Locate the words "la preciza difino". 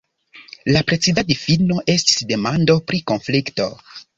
0.75-1.77